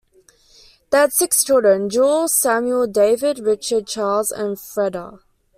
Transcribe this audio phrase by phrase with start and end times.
[0.89, 5.19] They had six children: Jules, Samuel, David, Richard, Charles and Freda.